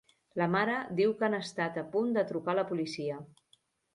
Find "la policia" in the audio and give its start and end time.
2.61-3.21